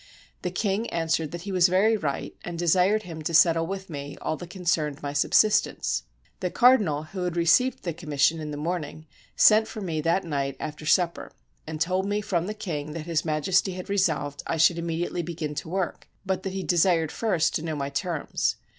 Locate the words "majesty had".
13.23-13.91